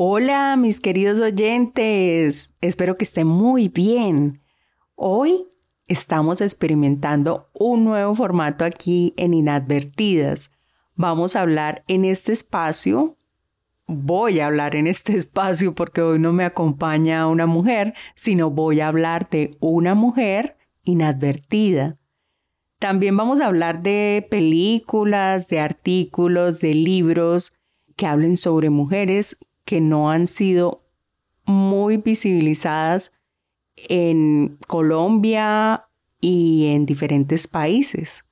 [0.00, 4.40] Hola mis queridos oyentes, espero que estén muy bien.
[4.94, 5.48] Hoy
[5.88, 10.52] estamos experimentando un nuevo formato aquí en Inadvertidas.
[10.94, 13.16] Vamos a hablar en este espacio,
[13.88, 18.78] voy a hablar en este espacio porque hoy no me acompaña una mujer, sino voy
[18.78, 21.96] a hablar de una mujer inadvertida.
[22.78, 27.52] También vamos a hablar de películas, de artículos, de libros
[27.96, 29.36] que hablen sobre mujeres
[29.68, 30.82] que no han sido
[31.44, 33.12] muy visibilizadas
[33.76, 35.90] en Colombia
[36.22, 38.24] y en diferentes países.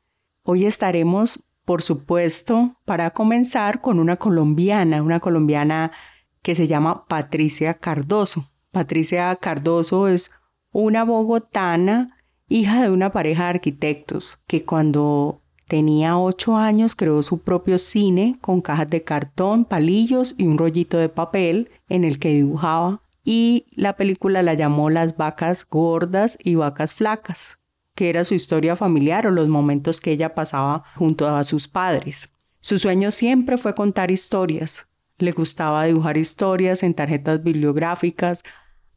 [0.45, 5.93] Hoy estaremos, por supuesto, para comenzar con una colombiana, una colombiana
[6.41, 8.51] que se llama Patricia Cardoso.
[8.71, 10.31] Patricia Cardoso es
[10.73, 12.17] una bogotana,
[12.49, 18.39] hija de una pareja de arquitectos, que cuando Tenía ocho años, creó su propio cine
[18.41, 23.67] con cajas de cartón, palillos y un rollito de papel en el que dibujaba y
[23.73, 27.59] la película la llamó Las vacas gordas y vacas flacas,
[27.97, 32.31] que era su historia familiar o los momentos que ella pasaba junto a sus padres.
[32.61, 34.87] Su sueño siempre fue contar historias.
[35.19, 38.45] Le gustaba dibujar historias en tarjetas bibliográficas,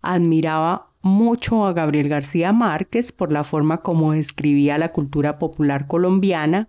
[0.03, 6.67] admiraba mucho a Gabriel García Márquez por la forma como describía la cultura popular colombiana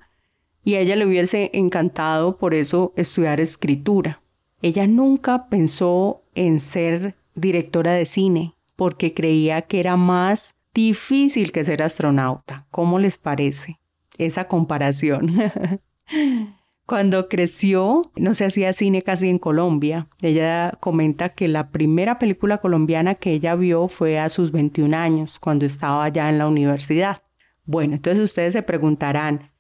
[0.62, 4.22] y a ella le hubiese encantado por eso estudiar escritura.
[4.62, 11.64] Ella nunca pensó en ser directora de cine porque creía que era más difícil que
[11.64, 12.66] ser astronauta.
[12.70, 13.80] ¿Cómo les parece
[14.18, 15.32] esa comparación?
[16.90, 20.08] Cuando creció, no se hacía cine casi en Colombia.
[20.22, 25.38] Ella comenta que la primera película colombiana que ella vio fue a sus 21 años,
[25.38, 27.22] cuando estaba ya en la universidad.
[27.64, 29.52] Bueno, entonces ustedes se preguntarán,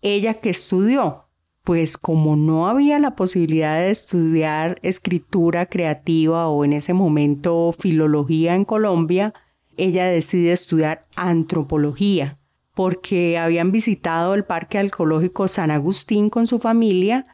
[0.00, 1.24] ¿ella qué estudió?
[1.64, 8.54] Pues como no había la posibilidad de estudiar escritura creativa o en ese momento filología
[8.54, 9.34] en Colombia,
[9.76, 12.38] ella decide estudiar antropología
[12.76, 17.24] porque habían visitado el Parque Arqueológico San Agustín con su familia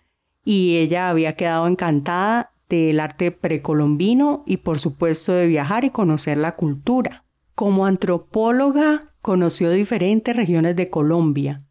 [0.45, 6.39] y ella había quedado encantada del arte precolombino y por supuesto de viajar y conocer
[6.39, 7.25] la cultura.
[7.57, 11.63] Como antropóloga conoció diferentes regiones de Colombia,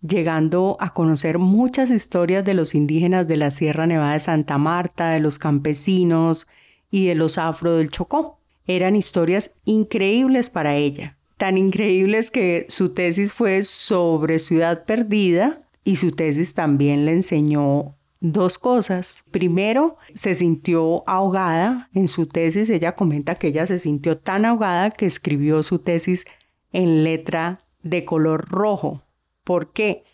[0.00, 5.10] llegando a conocer muchas historias de los indígenas de la Sierra Nevada de Santa Marta,
[5.10, 6.46] de los campesinos
[6.92, 8.38] y de los afro del Chocó.
[8.68, 15.60] Eran historias increíbles para ella tan increíble es que su tesis fue sobre Ciudad Perdida
[15.84, 19.22] y su tesis también le enseñó dos cosas.
[19.30, 22.70] Primero, se sintió ahogada en su tesis.
[22.70, 26.24] Ella comenta que ella se sintió tan ahogada que escribió su tesis
[26.72, 29.02] en letra de color rojo.
[29.44, 30.04] ¿Por qué?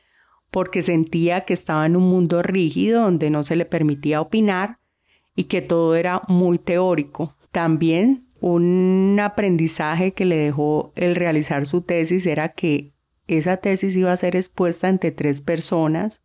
[0.51, 4.77] Porque sentía que estaba en un mundo rígido donde no se le permitía opinar
[5.37, 7.37] y que todo era muy teórico.
[7.53, 12.95] También un aprendizaje que le dejó el realizar su tesis era que
[13.27, 16.23] esa tesis iba a ser expuesta ante tres personas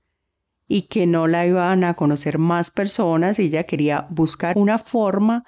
[0.68, 5.46] y que no la iban a conocer más personas y ella quería buscar una forma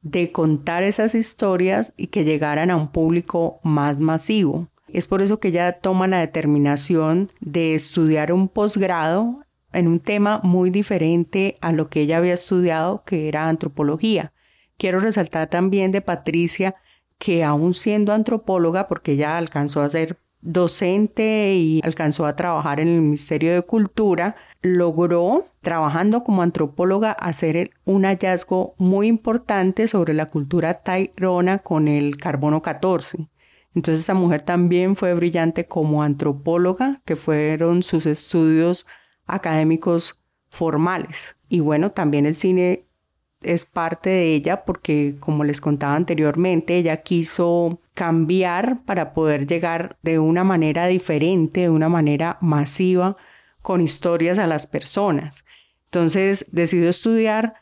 [0.00, 4.68] de contar esas historias y que llegaran a un público más masivo.
[4.88, 9.40] Es por eso que ella toma la determinación de estudiar un posgrado
[9.72, 14.32] en un tema muy diferente a lo que ella había estudiado, que era antropología.
[14.78, 16.74] Quiero resaltar también de Patricia
[17.18, 22.88] que aún siendo antropóloga, porque ella alcanzó a ser docente y alcanzó a trabajar en
[22.88, 30.30] el Ministerio de Cultura, logró, trabajando como antropóloga, hacer un hallazgo muy importante sobre la
[30.30, 33.28] cultura tairona con el carbono 14.
[33.74, 38.86] Entonces esa mujer también fue brillante como antropóloga, que fueron sus estudios
[39.26, 41.36] académicos formales.
[41.48, 42.85] Y bueno, también el cine
[43.42, 49.96] es parte de ella porque, como les contaba anteriormente, ella quiso cambiar para poder llegar
[50.02, 53.16] de una manera diferente, de una manera masiva,
[53.62, 55.44] con historias a las personas.
[55.86, 57.54] Entonces decidió estudiar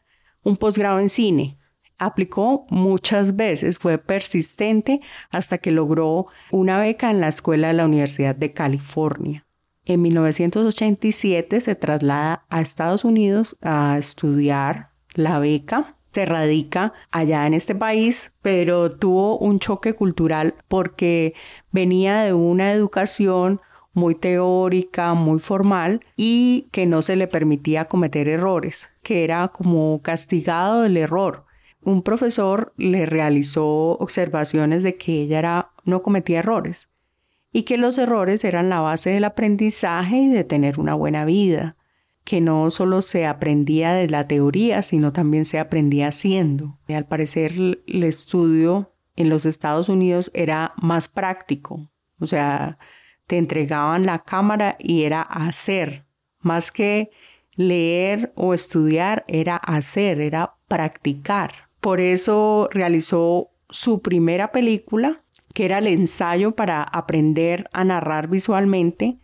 [0.42, 1.58] un posgrado en cine.
[1.98, 5.00] Aplicó muchas veces, fue persistente
[5.30, 9.46] hasta que logró una beca en la escuela de la Universidad de California.
[9.86, 15.96] En 1987 se traslada a Estados Unidos a estudiar la beca.
[16.12, 21.34] Se radica allá en este país, pero tuvo un choque cultural porque
[21.72, 23.60] venía de una educación
[23.94, 30.02] muy teórica, muy formal y que no se le permitía cometer errores, que era como
[30.02, 31.46] castigado del error.
[31.82, 36.90] Un profesor le realizó observaciones de que ella no cometía errores
[37.52, 41.76] y que los errores eran la base del aprendizaje y de tener una buena vida,
[42.24, 46.78] que no solo se aprendía de la teoría, sino también se aprendía haciendo.
[46.88, 52.78] Y al parecer el estudio en los Estados Unidos era más práctico, o sea,
[53.26, 56.04] te entregaban la cámara y era hacer,
[56.40, 57.10] más que
[57.54, 61.70] leer o estudiar, era hacer, era practicar.
[61.80, 65.22] Por eso realizó su primera película,
[65.52, 69.16] que era el ensayo para aprender a narrar visualmente,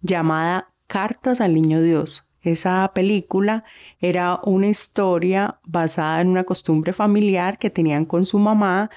[0.00, 2.26] llamada Cartas al Niño Dios.
[2.42, 3.64] Esa película
[4.00, 8.90] era una historia basada en una costumbre familiar que tenían con su mamá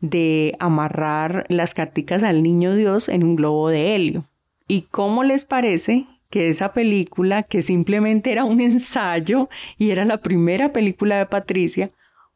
[0.00, 4.24] de amarrar las carticas al niño Dios en un globo de helio.
[4.68, 9.48] ¿Y cómo les parece que esa película, que simplemente era un ensayo
[9.78, 11.90] y era la primera película de Patricia,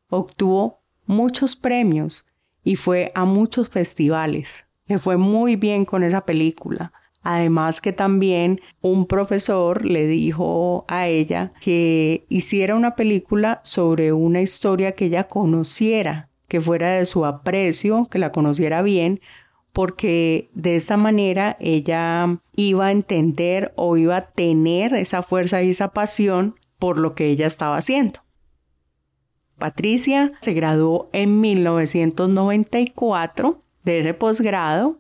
[0.09, 2.27] obtuvo muchos premios
[2.63, 4.65] y fue a muchos festivales?
[4.87, 6.93] Le fue muy bien con esa película.
[7.23, 14.41] Además que también un profesor le dijo a ella que hiciera una película sobre una
[14.41, 19.21] historia que ella conociera que fuera de su aprecio, que la conociera bien,
[19.73, 25.71] porque de esta manera ella iba a entender o iba a tener esa fuerza y
[25.71, 28.19] esa pasión por lo que ella estaba haciendo.
[29.59, 34.99] Patricia se graduó en 1994 de ese posgrado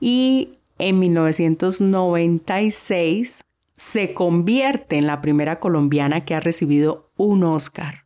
[0.00, 0.58] y
[0.88, 3.44] en 1996
[3.76, 8.04] se convierte en la primera colombiana que ha recibido un Oscar.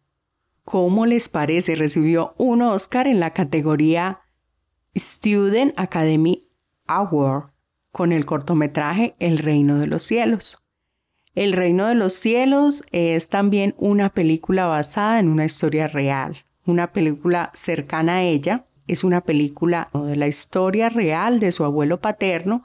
[0.65, 1.75] ¿Cómo les parece?
[1.75, 4.21] Recibió un Oscar en la categoría
[4.95, 6.49] Student Academy
[6.87, 7.51] Award
[7.91, 10.63] con el cortometraje El Reino de los Cielos.
[11.35, 16.93] El Reino de los Cielos es también una película basada en una historia real, una
[16.93, 18.67] película cercana a ella.
[18.89, 22.65] Es una película de la historia real de su abuelo paterno,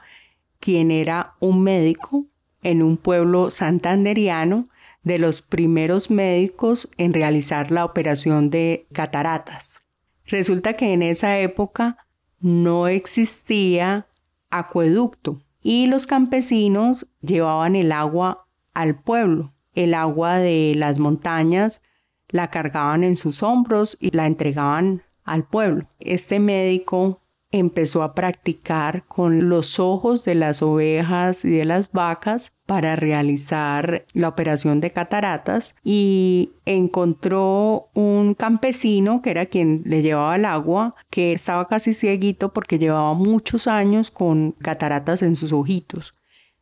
[0.59, 2.25] quien era un médico
[2.63, 4.67] en un pueblo santanderiano
[5.03, 9.81] de los primeros médicos en realizar la operación de cataratas.
[10.25, 11.97] Resulta que en esa época
[12.39, 14.07] no existía
[14.49, 19.53] acueducto y los campesinos llevaban el agua al pueblo.
[19.75, 21.81] El agua de las montañas
[22.29, 25.87] la cargaban en sus hombros y la entregaban al pueblo.
[25.99, 27.21] Este médico
[27.53, 34.05] empezó a practicar con los ojos de las ovejas y de las vacas para realizar
[34.13, 40.95] la operación de cataratas y encontró un campesino que era quien le llevaba el agua,
[41.11, 46.15] que estaba casi cieguito porque llevaba muchos años con cataratas en sus ojitos.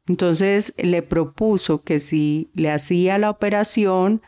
[0.08, 4.22] Entonces le propuso que si le hacía la operación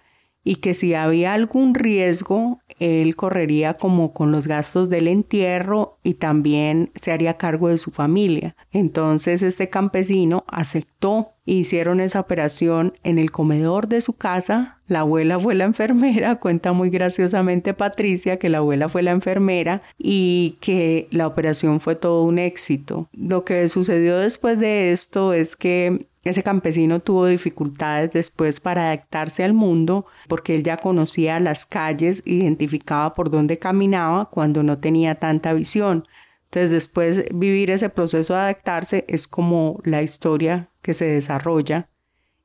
[0.45, 6.16] y que si había algún riesgo, él correría como con los gastos del entierro y
[6.16, 8.56] también se haría cargo de su familia.
[8.72, 14.79] Entonces este campesino aceptó hicieron esa operación en el comedor de su casa.
[14.88, 19.81] La abuela fue la enfermera, cuenta muy graciosamente Patricia que la abuela fue la enfermera
[19.97, 23.09] y que la operación fue todo un éxito.
[23.13, 29.43] Lo que sucedió después de esto es que ese campesino tuvo dificultades después para adaptarse
[29.43, 35.15] al mundo porque él ya conocía las calles, identificaba por dónde caminaba cuando no tenía
[35.15, 36.07] tanta visión.
[36.53, 41.89] Entonces después vivir ese proceso de adaptarse es como la historia que se desarrolla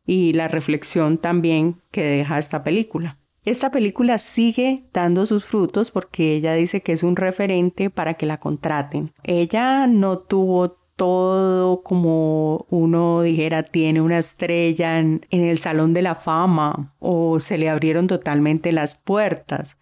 [0.07, 3.19] y la reflexión también que deja esta película.
[3.45, 8.25] Esta película sigue dando sus frutos porque ella dice que es un referente para que
[8.25, 9.13] la contraten.
[9.25, 16.15] Ella no tuvo todo como uno dijera, tiene una estrella en, el Salón de la
[16.15, 19.78] Fama o se le abrieron totalmente las puertas.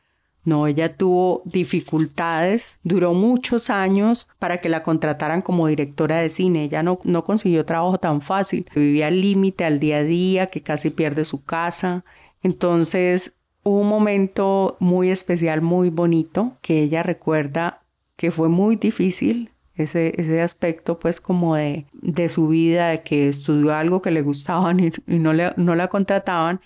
[0.47, 6.63] No, ella tuvo dificultades, duró muchos años para que la contrataran como directora de cine.
[6.63, 10.63] Ella no, no consiguió trabajo tan fácil, vivía al límite, al día a día, que
[10.63, 12.05] casi pierde su casa.
[12.45, 13.35] Entonces,
[13.65, 17.83] hubo un momento muy especial, muy bonito, que ella recuerda
[18.15, 23.29] que fue muy difícil ese, ese aspecto pues como de, de su vida, de que
[23.29, 26.61] estudió algo que le gustaban y, no, le, no la contrataban.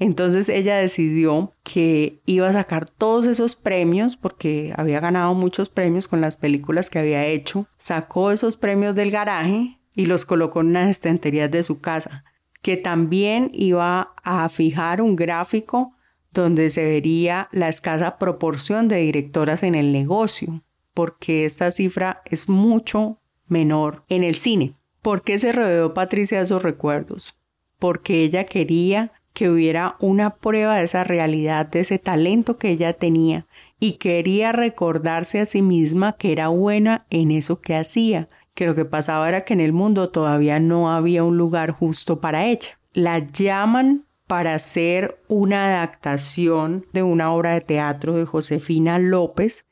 [0.00, 6.08] Entonces ella decidió que iba a sacar todos esos premios porque había ganado muchos premios
[6.08, 7.68] con las películas que había hecho.
[7.78, 12.24] Sacó esos premios del garaje, y los colocó en unas estanterías de su casa,
[12.62, 15.92] que también iba a fijar un gráfico
[16.32, 20.62] donde se vería la escasa proporción de directoras en el negocio,
[20.94, 24.76] porque esta cifra es mucho menor en el cine.
[25.02, 27.38] ¿Por qué se rodeó Patricia de esos recuerdos?
[27.78, 32.92] Porque ella quería que hubiera una prueba de esa realidad, de ese talento que ella
[32.92, 33.46] tenía,
[33.78, 38.74] y quería recordarse a sí misma que era buena en eso que hacía, que lo
[38.74, 42.78] que pasaba era que en el mundo todavía no había un lugar justo para ella.
[42.92, 49.64] La llaman para hacer una adaptación de una obra de teatro de Josefina López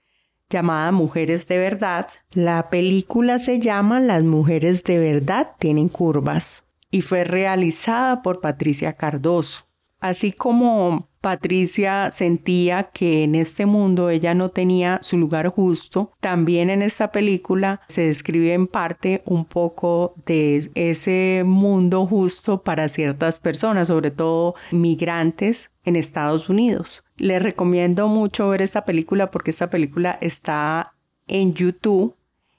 [0.48, 2.08] llamada Mujeres de Verdad.
[2.32, 8.94] La película se llama Las Mujeres de Verdad tienen curvas y fue realizada por Patricia
[8.94, 9.68] Cardoso.
[10.00, 16.70] Así como Patricia sentía que en este mundo ella no tenía su lugar justo, también
[16.70, 23.40] en esta película se describe en parte un poco de ese mundo justo para ciertas
[23.40, 27.02] personas, sobre todo migrantes en Estados Unidos.
[27.16, 30.94] Les recomiendo mucho ver esta película porque esta película está
[31.26, 32.14] en YouTube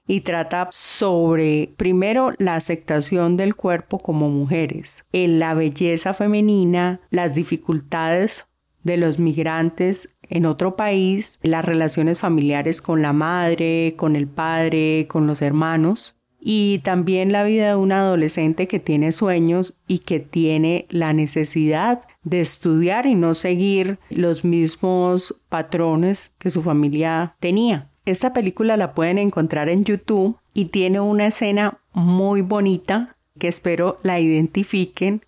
[0.10, 7.36] y trata sobre, primero, la aceptación del cuerpo como mujeres, en la belleza femenina, las
[7.36, 8.48] dificultades
[8.82, 15.06] de los migrantes en otro país, las relaciones familiares con la madre, con el padre,
[15.08, 20.20] con los hermanos, y también la vida de un adolescente que tiene sueños y que
[20.20, 27.92] tiene la necesidad de estudiar y no seguir los mismos patrones que su familia tenía.
[28.10, 34.00] Esta película la pueden encontrar en YouTube y tiene una escena muy bonita que espero
[34.02, 35.22] la identifiquen